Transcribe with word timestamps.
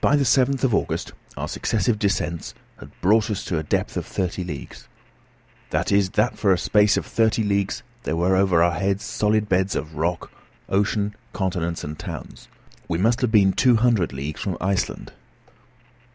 By 0.00 0.16
the 0.16 0.24
7th 0.24 0.64
of 0.64 0.74
August 0.74 1.12
our 1.36 1.46
successive 1.46 1.98
descents 1.98 2.54
had 2.80 2.98
brought 3.02 3.30
us 3.30 3.44
to 3.44 3.58
a 3.58 3.62
depth 3.62 3.98
of 3.98 4.06
thirty 4.06 4.42
leagues; 4.42 4.88
that 5.68 5.92
is, 5.92 6.08
that 6.12 6.38
for 6.38 6.54
a 6.54 6.56
space 6.56 6.96
of 6.96 7.04
thirty 7.04 7.42
leagues 7.42 7.82
there 8.04 8.16
were 8.16 8.34
over 8.34 8.62
our 8.62 8.72
heads 8.72 9.04
solid 9.04 9.46
beds 9.46 9.76
of 9.76 9.96
rock, 9.96 10.32
ocean, 10.70 11.14
continents, 11.34 11.84
and 11.84 11.98
towns. 11.98 12.48
We 12.88 12.96
must 12.96 13.20
have 13.20 13.30
been 13.30 13.52
two 13.52 13.76
hundred 13.76 14.14
leagues 14.14 14.40
from 14.40 14.56
Iceland. 14.58 15.12